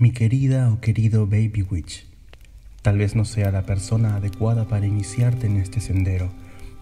[0.00, 2.06] Mi querida o querido Baby Witch,
[2.82, 6.30] tal vez no sea la persona adecuada para iniciarte en este sendero,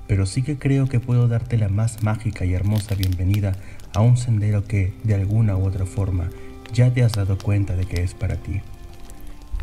[0.07, 3.57] pero sí que creo que puedo darte la más mágica y hermosa bienvenida
[3.95, 6.29] a un sendero que, de alguna u otra forma,
[6.75, 8.61] ya te has dado cuenta de que es para ti.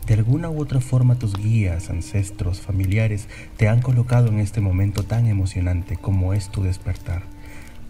[0.08, 5.04] De alguna u otra forma tus guías, ancestros, familiares te han colocado en este momento
[5.04, 7.22] tan emocionante como es tu despertar.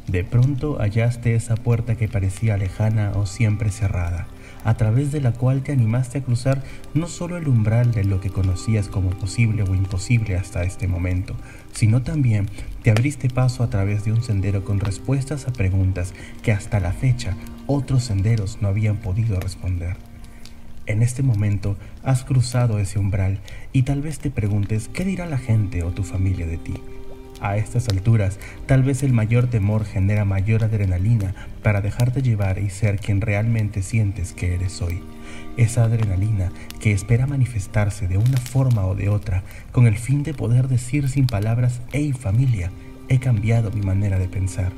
[0.07, 4.27] De pronto hallaste esa puerta que parecía lejana o siempre cerrada
[4.63, 6.63] a través de la cual te animaste a cruzar
[6.93, 11.35] no solo el umbral de lo que conocías como posible o imposible hasta este momento,
[11.73, 12.49] sino también
[12.81, 16.93] te abriste paso a través de un sendero con respuestas a preguntas que hasta la
[16.93, 17.35] fecha
[17.67, 19.95] otros senderos no habían podido responder.
[20.85, 23.39] En este momento has cruzado ese umbral
[23.71, 26.73] y tal vez te preguntes qué dirá la gente o tu familia de ti.
[27.43, 32.69] A estas alturas, tal vez el mayor temor genera mayor adrenalina para dejarte llevar y
[32.69, 35.01] ser quien realmente sientes que eres hoy.
[35.57, 40.33] Esa adrenalina que espera manifestarse de una forma o de otra con el fin de
[40.33, 42.71] poder decir sin palabras, hey familia,
[43.09, 44.71] he cambiado mi manera de pensar.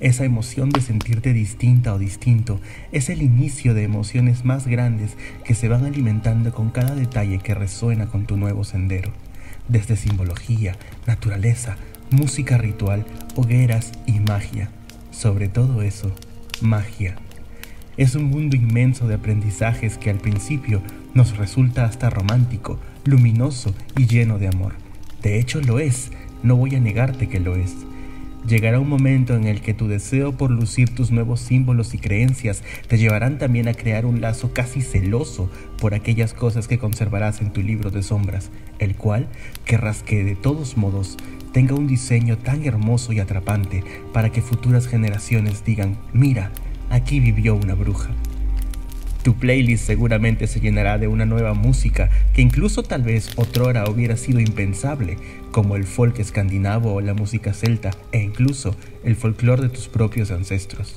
[0.00, 2.60] Esa emoción de sentirte distinta o distinto
[2.90, 7.54] es el inicio de emociones más grandes que se van alimentando con cada detalle que
[7.54, 9.12] resuena con tu nuevo sendero
[9.68, 11.76] desde simbología, naturaleza,
[12.10, 14.70] música ritual, hogueras y magia.
[15.10, 16.12] Sobre todo eso,
[16.60, 17.16] magia.
[17.96, 20.82] Es un mundo inmenso de aprendizajes que al principio
[21.14, 24.74] nos resulta hasta romántico, luminoso y lleno de amor.
[25.22, 26.10] De hecho lo es,
[26.42, 27.74] no voy a negarte que lo es.
[28.46, 32.62] Llegará un momento en el que tu deseo por lucir tus nuevos símbolos y creencias
[32.86, 37.52] te llevarán también a crear un lazo casi celoso por aquellas cosas que conservarás en
[37.52, 39.26] tu libro de sombras, el cual
[39.64, 41.16] querrás que de todos modos
[41.52, 46.52] tenga un diseño tan hermoso y atrapante para que futuras generaciones digan, mira,
[46.88, 48.10] aquí vivió una bruja.
[49.26, 54.16] Tu playlist seguramente se llenará de una nueva música que incluso tal vez otrora hubiera
[54.16, 55.16] sido impensable,
[55.50, 60.30] como el folk escandinavo o la música celta e incluso el folclore de tus propios
[60.30, 60.94] ancestros.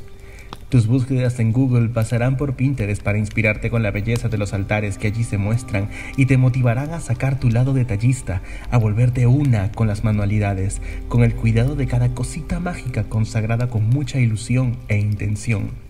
[0.70, 5.00] Tus búsquedas en Google pasarán por Pinterest para inspirarte con la belleza de los altares
[5.00, 9.72] que allí se muestran y te motivarán a sacar tu lado detallista, a volverte una
[9.72, 15.00] con las manualidades, con el cuidado de cada cosita mágica consagrada con mucha ilusión e
[15.00, 15.89] intención.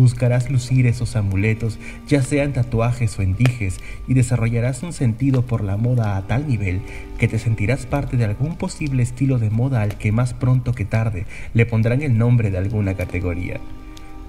[0.00, 1.78] Buscarás lucir esos amuletos,
[2.08, 6.80] ya sean tatuajes o endijes, y desarrollarás un sentido por la moda a tal nivel
[7.18, 10.86] que te sentirás parte de algún posible estilo de moda al que más pronto que
[10.86, 13.60] tarde le pondrán el nombre de alguna categoría.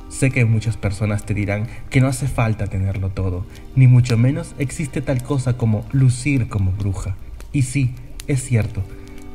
[0.10, 4.56] Sé que muchas personas te dirán que no hace falta tenerlo todo, ni mucho menos
[4.60, 7.16] existe tal cosa como lucir como bruja.
[7.54, 7.96] Y sí,
[8.28, 8.84] es cierto.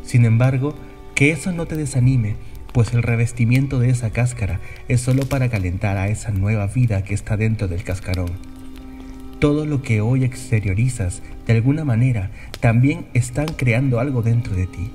[0.02, 0.74] Sin embargo,
[1.14, 2.36] que eso no te desanime,
[2.76, 7.14] pues el revestimiento de esa cáscara es solo para calentar a esa nueva vida que
[7.14, 8.28] está dentro del cascarón.
[9.38, 14.90] Todo lo que hoy exteriorizas, de alguna manera, también están creando algo dentro de ti.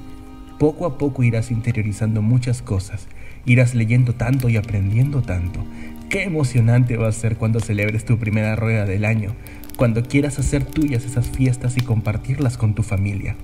[0.60, 3.08] Poco a poco irás interiorizando muchas cosas,
[3.48, 5.66] irás leyendo tanto y aprendiendo tanto.
[6.08, 9.34] Qué emocionante va a ser cuando celebres tu primera rueda del año,
[9.76, 13.38] cuando quieras hacer tuyas esas fiestas y compartirlas con tu familia.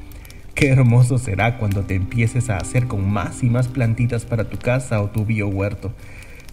[0.57, 4.57] Qué hermoso será cuando te empieces a hacer con más y más plantitas para tu
[4.57, 5.91] casa o tu bio huerto.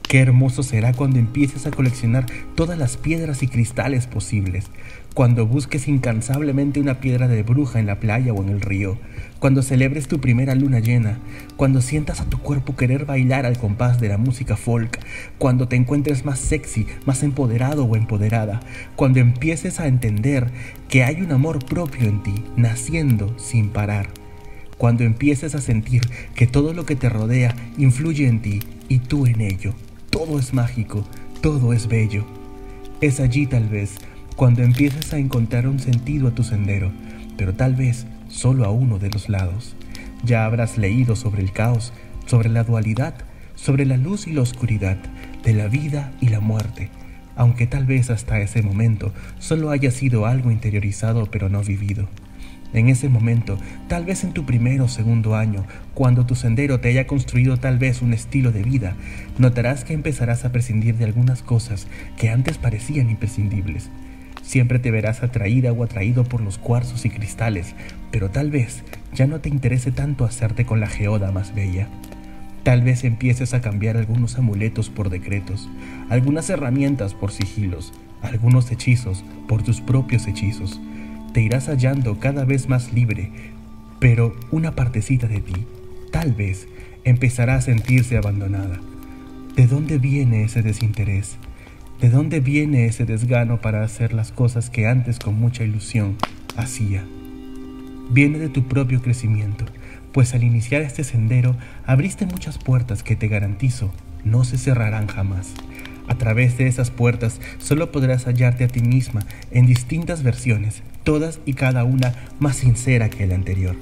[0.08, 4.66] Qué hermoso será cuando empieces a coleccionar todas las piedras y cristales posibles,
[5.12, 8.98] cuando busques incansablemente una piedra de bruja en la playa o en el río,
[9.40, 11.18] cuando celebres tu primera luna llena,
[11.56, 15.00] cuando sientas a tu cuerpo querer bailar al compás de la música folk,
[15.38, 18.60] cuando te encuentres más sexy, más empoderado o empoderada,
[18.96, 20.48] cuando empieces a entender
[20.88, 24.10] que hay un amor propio en ti, naciendo sin parar,
[24.78, 26.02] cuando empieces a sentir
[26.36, 29.74] que todo lo que te rodea influye en ti y tú en ello.
[30.14, 31.04] Todo es mágico,
[31.40, 32.24] todo es bello.
[33.00, 33.96] Es allí tal vez
[34.36, 36.92] cuando empieces a encontrar un sentido a tu sendero,
[37.36, 39.74] pero tal vez solo a uno de los lados.
[40.22, 41.92] Ya habrás leído sobre el caos,
[42.26, 43.16] sobre la dualidad,
[43.56, 44.98] sobre la luz y la oscuridad,
[45.42, 46.90] de la vida y la muerte,
[47.34, 52.06] aunque tal vez hasta ese momento solo haya sido algo interiorizado pero no vivido.
[52.74, 53.56] En ese momento,
[53.88, 57.78] tal vez en tu primer o segundo año, cuando tu sendero te haya construido tal
[57.78, 58.96] vez un estilo de vida,
[59.38, 61.86] notarás que empezarás a prescindir de algunas cosas
[62.16, 63.90] que antes parecían imprescindibles.
[64.42, 67.74] Siempre te verás atraída o atraído por los cuarzos y cristales,
[68.10, 68.82] pero tal vez
[69.14, 71.88] ya no te interese tanto hacerte con la geoda más bella.
[72.64, 75.68] Tal vez empieces a cambiar algunos amuletos por decretos,
[76.10, 77.92] algunas herramientas por sigilos,
[78.22, 80.80] algunos hechizos por tus propios hechizos.
[81.34, 83.32] Te irás hallando cada vez más libre,
[83.98, 85.66] pero una partecita de ti,
[86.12, 86.68] tal vez,
[87.02, 88.80] empezará a sentirse abandonada.
[89.56, 91.36] ¿De dónde viene ese desinterés?
[92.00, 96.18] ¿De dónde viene ese desgano para hacer las cosas que antes con mucha ilusión
[96.56, 97.04] hacía?
[98.10, 99.64] Viene de tu propio crecimiento,
[100.12, 103.92] pues al iniciar este sendero abriste muchas puertas que te garantizo
[104.24, 105.52] no se cerrarán jamás.
[106.06, 111.40] A través de esas puertas solo podrás hallarte a ti misma en distintas versiones, todas
[111.46, 113.76] y cada una más sincera que la anterior,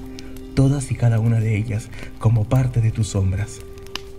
[0.55, 1.89] todas y cada una de ellas
[2.19, 3.61] como parte de tus sombras.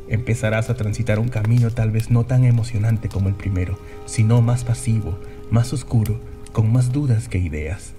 [0.09, 4.63] Empezarás a transitar un camino tal vez no tan emocionante como el primero, sino más
[4.65, 5.17] pasivo,
[5.50, 6.19] más oscuro,
[6.51, 7.94] con más dudas que ideas.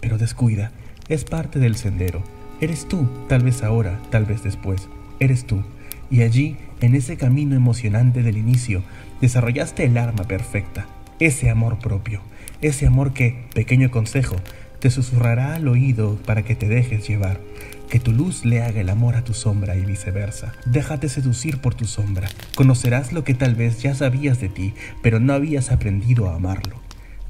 [0.00, 0.72] Pero descuida,
[1.08, 2.22] es parte del sendero.
[2.60, 4.88] Eres tú, tal vez ahora, tal vez después.
[5.20, 5.62] Eres tú.
[6.10, 8.82] Y allí, en ese camino emocionante del inicio,
[9.24, 10.86] desarrollaste el arma perfecta,
[11.18, 12.20] ese amor propio,
[12.60, 14.36] ese amor que, pequeño consejo,
[14.80, 17.40] te susurrará al oído para que te dejes llevar,
[17.88, 20.52] que tu luz le haga el amor a tu sombra y viceversa.
[20.66, 22.28] Déjate seducir por tu sombra.
[22.54, 26.76] Conocerás lo que tal vez ya sabías de ti, pero no habías aprendido a amarlo.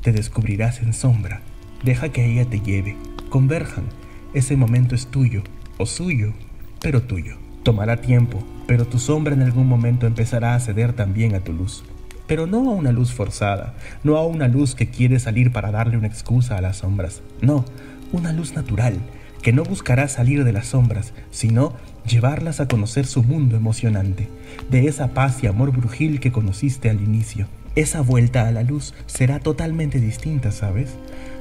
[0.02, 1.42] Te descubrirás en sombra.
[1.84, 2.96] Deja que ella te lleve.
[3.30, 3.84] Converjan.
[4.32, 5.44] Ese momento es tuyo,
[5.78, 6.32] o suyo,
[6.80, 7.43] pero tuyo.
[7.64, 11.82] Tomará tiempo, pero tu sombra en algún momento empezará a ceder también a tu luz.
[12.26, 13.72] Pero no a una luz forzada,
[14.02, 17.22] no a una luz que quiere salir para darle una excusa a las sombras.
[17.40, 17.64] No,
[18.12, 18.98] una luz natural,
[19.40, 21.72] que no buscará salir de las sombras, sino
[22.06, 24.28] llevarlas a conocer su mundo emocionante,
[24.70, 27.46] de esa paz y amor brujil que conociste al inicio.
[27.76, 30.96] Esa vuelta a la luz será totalmente distinta, ¿sabes?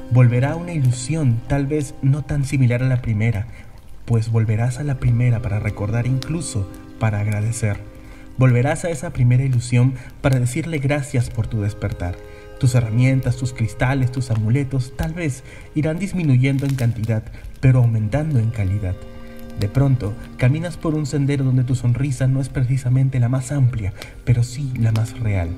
[0.09, 3.47] Volverá una ilusión tal vez no tan similar a la primera,
[4.05, 6.69] pues volverás a la primera para recordar incluso
[6.99, 7.77] para agradecer.
[8.37, 12.15] Volverás a esa primera ilusión para decirle gracias por tu despertar
[12.63, 15.43] tus herramientas, tus cristales, tus amuletos tal vez
[15.75, 17.21] irán disminuyendo en cantidad,
[17.59, 18.95] pero aumentando en calidad.
[19.59, 23.93] De pronto, caminas por un sendero donde tu sonrisa no es precisamente la más amplia,
[24.23, 25.49] pero sí la más real,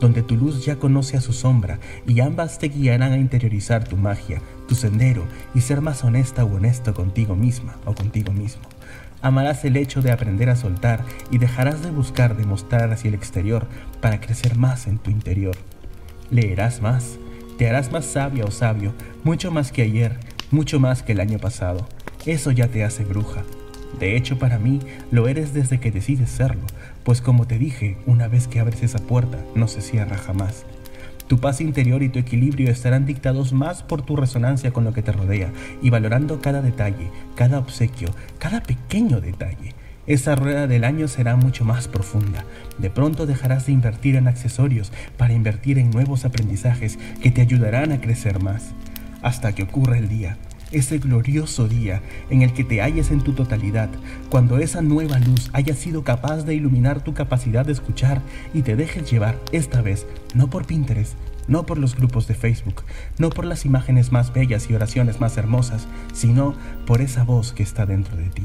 [0.00, 3.96] donde tu luz ya conoce a su sombra y ambas te guiarán a interiorizar tu
[3.96, 5.24] magia, tu sendero
[5.54, 8.62] y ser más honesta o honesto contigo misma o contigo mismo.
[9.20, 13.66] Amarás el hecho de aprender a soltar y dejarás de buscar demostrar hacia el exterior
[14.00, 15.56] para crecer más en tu interior.
[16.30, 17.18] Leerás más,
[17.56, 18.92] te harás más sabia o sabio,
[19.24, 20.18] mucho más que ayer,
[20.52, 21.88] mucho más que el año pasado.
[22.26, 23.42] Eso ya te hace bruja.
[23.98, 24.80] De hecho, para mí,
[25.10, 26.66] lo eres desde que decides serlo,
[27.04, 30.64] pues como te dije, una vez que abres esa puerta, no se cierra jamás.
[31.26, 35.02] Tu paz interior y tu equilibrio estarán dictados más por tu resonancia con lo que
[35.02, 35.52] te rodea
[35.82, 38.08] y valorando cada detalle, cada obsequio,
[38.38, 39.74] cada pequeño detalle.
[40.06, 42.46] Esa rueda del año será mucho más profunda.
[42.78, 47.92] De pronto dejarás de invertir en accesorios para invertir en nuevos aprendizajes que te ayudarán
[47.92, 48.70] a crecer más.
[49.20, 50.38] Hasta que ocurra el día,
[50.72, 53.88] ese glorioso día en el que te halles en tu totalidad,
[54.30, 58.22] cuando esa nueva luz haya sido capaz de iluminar tu capacidad de escuchar
[58.54, 61.14] y te dejes llevar esta vez, no por Pinterest,
[61.46, 62.82] no por los grupos de Facebook,
[63.18, 66.54] no por las imágenes más bellas y oraciones más hermosas, sino
[66.86, 68.44] por esa voz que está dentro de ti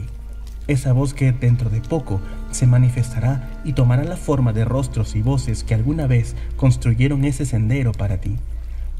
[0.67, 2.21] esa voz que dentro de poco
[2.51, 7.45] se manifestará y tomará la forma de rostros y voces que alguna vez construyeron ese
[7.45, 8.37] sendero para ti.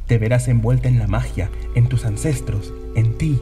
[0.07, 3.41] Te verás envuelta en la magia, en tus ancestros, en ti.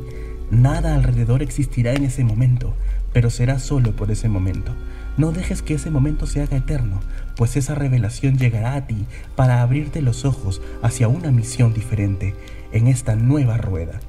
[0.52, 2.74] Nada alrededor existirá en ese momento,
[3.14, 4.74] pero será solo por ese momento.
[5.18, 7.02] No dejes que ese momento se haga eterno,
[7.36, 9.06] pues esa revelación llegará a ti
[9.36, 12.36] para abrirte los ojos hacia una misión diferente
[12.72, 14.00] en esta nueva rueda,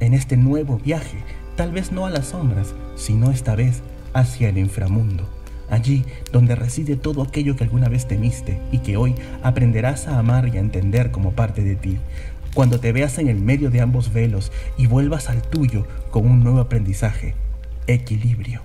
[0.00, 1.24] en este nuevo viaje
[1.58, 3.82] tal vez no a las sombras, sino esta vez
[4.14, 5.28] hacia el inframundo,
[5.70, 10.48] allí donde reside todo aquello que alguna vez temiste y que hoy aprenderás a amar
[10.48, 11.98] y a entender como parte de ti.
[12.54, 16.42] Cuando te veas en el medio de ambos velos y vuelvas al tuyo con un
[16.42, 17.34] nuevo aprendizaje,
[17.86, 18.62] equilibrio,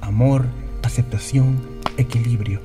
[0.00, 0.46] amor,
[0.82, 1.60] aceptación,
[1.96, 2.60] equilibrio.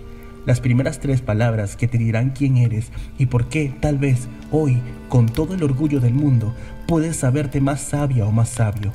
[0.45, 4.79] Las primeras tres palabras que te dirán quién eres y por qué tal vez hoy,
[5.07, 6.55] con todo el orgullo del mundo,
[6.87, 8.91] puedes saberte más sabia o más sabio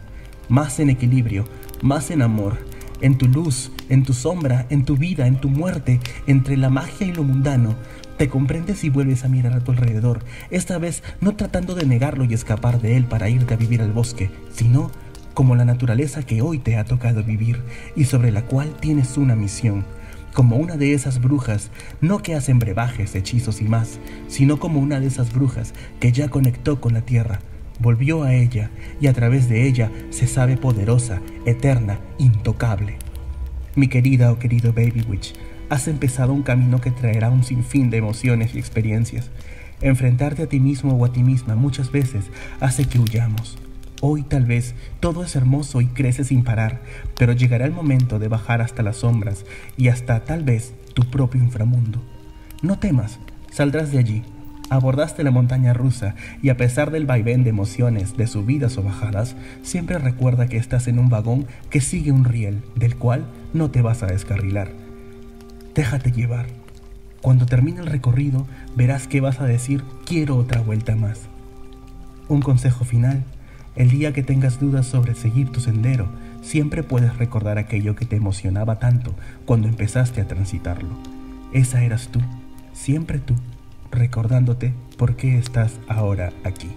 [0.49, 1.45] más en equilibrio,
[1.83, 2.59] más en amor,
[3.00, 7.07] en tu luz, en tu sombra, en tu vida, en tu muerte, entre la magia
[7.07, 7.75] y lo mundano.
[8.16, 12.25] Te comprendes y vuelves a mirar a tu alrededor, esta vez no tratando de negarlo
[12.25, 14.90] y escapar de él para irte a vivir al bosque, sino
[15.35, 17.61] como la naturaleza que hoy te ha tocado vivir
[17.95, 19.85] y sobre la cual tienes una misión,
[20.33, 24.99] como una de esas brujas, no que hacen brebajes, hechizos y más, sino como una
[24.99, 27.40] de esas brujas que ya conectó con la tierra,
[27.81, 32.97] volvió a ella y a través de ella se sabe poderosa, eterna, intocable.
[33.76, 35.35] Mi querida o querido Baby Witch,
[35.68, 39.30] has empezado un camino que traerá un sinfín de emociones y experiencias.
[39.83, 42.25] Enfrentarte a ti mismo o a ti misma muchas veces
[42.59, 43.59] hace que huyamos.
[44.00, 46.80] Hoy tal vez todo es hermoso y crece sin parar,
[47.18, 49.45] pero llegará el momento de bajar hasta las sombras
[49.76, 52.02] y hasta tal vez tu propio inframundo.
[52.62, 53.18] No temas,
[53.56, 54.23] Saldrás de allí,
[54.71, 59.37] abordaste la montaña rusa y a pesar del vaivén de emociones, de subidas o bajadas,
[59.63, 63.83] siempre recuerda que estás en un vagón que sigue un riel, del cual no te
[63.83, 64.71] vas a descarrilar.
[65.75, 66.47] Déjate llevar.
[67.21, 68.47] Cuando termine el recorrido,
[68.77, 71.21] verás que vas a decir quiero otra vuelta más.
[72.29, 73.25] Un consejo final.
[73.75, 76.09] El día que tengas dudas sobre seguir tu sendero,
[76.41, 80.97] siempre puedes recordar aquello que te emocionaba tanto cuando empezaste a transitarlo.
[81.53, 82.21] Esa eras tú,
[82.73, 83.35] siempre tú
[83.97, 86.71] recordándote por qué estás ahora aquí.